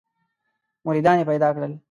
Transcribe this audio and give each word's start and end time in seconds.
مریدان 0.85 1.17
یې 1.19 1.27
پیدا 1.31 1.49
کړل. 1.55 1.71